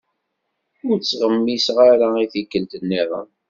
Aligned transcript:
Ur 0.89 0.97
ttɣemmiseɣ 0.99 1.77
ara 1.91 2.07
i 2.23 2.25
tikkelt- 2.33 2.81
nniḍen. 2.83 3.29